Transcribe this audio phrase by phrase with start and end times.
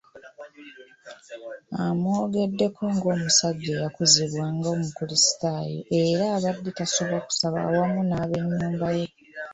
[1.85, 9.07] Amwogeddeko ng’omusajja eyakuzibwa nga mukulisitaayo era abadde tasubwa kusaba awamu n’abennyumba ye.